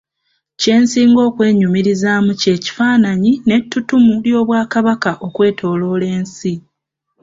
Kye 0.59 0.75
nsinga 0.81 1.19
okwenyumirizaamu 1.27 2.31
ky'ekifaananyi 2.41 3.31
n'ettuttumu 3.47 4.11
ly'Obwakabaka 4.23 5.11
okwetooloola 5.25 6.05
ensi. 6.17 6.53